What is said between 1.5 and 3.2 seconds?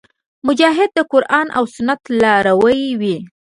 او سنت لاروی وي.